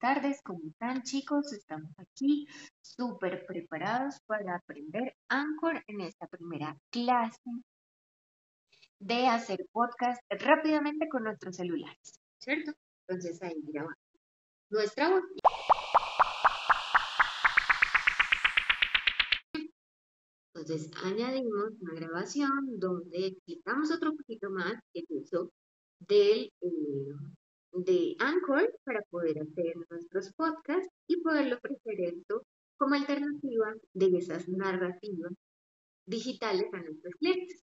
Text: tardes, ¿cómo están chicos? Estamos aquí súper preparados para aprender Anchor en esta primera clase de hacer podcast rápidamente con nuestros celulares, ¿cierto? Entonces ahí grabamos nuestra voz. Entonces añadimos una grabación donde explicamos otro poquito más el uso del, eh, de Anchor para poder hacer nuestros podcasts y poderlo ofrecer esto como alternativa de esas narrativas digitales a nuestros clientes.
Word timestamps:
tardes, 0.00 0.40
¿cómo 0.42 0.60
están 0.66 1.02
chicos? 1.02 1.52
Estamos 1.52 1.92
aquí 1.98 2.46
súper 2.80 3.46
preparados 3.46 4.20
para 4.26 4.56
aprender 4.56 5.14
Anchor 5.28 5.82
en 5.86 6.00
esta 6.00 6.26
primera 6.26 6.76
clase 6.90 7.50
de 8.98 9.28
hacer 9.28 9.64
podcast 9.70 10.20
rápidamente 10.28 11.08
con 11.08 11.22
nuestros 11.24 11.56
celulares, 11.56 12.20
¿cierto? 12.38 12.72
Entonces 13.06 13.40
ahí 13.42 13.54
grabamos 13.62 13.96
nuestra 14.70 15.10
voz. 15.10 15.22
Entonces 20.52 20.90
añadimos 21.04 21.74
una 21.80 21.94
grabación 21.94 22.80
donde 22.80 23.26
explicamos 23.28 23.92
otro 23.92 24.16
poquito 24.16 24.50
más 24.50 24.74
el 24.94 25.04
uso 25.10 25.52
del, 26.00 26.50
eh, 26.60 27.14
de 27.74 28.14
Anchor 28.18 28.72
para 28.84 29.02
poder 29.10 29.40
hacer 29.40 29.74
nuestros 29.90 30.32
podcasts 30.34 30.92
y 31.08 31.20
poderlo 31.22 31.56
ofrecer 31.56 32.00
esto 32.00 32.46
como 32.76 32.94
alternativa 32.94 33.74
de 33.92 34.18
esas 34.18 34.48
narrativas 34.48 35.32
digitales 36.06 36.66
a 36.72 36.80
nuestros 36.80 37.14
clientes. 37.16 37.64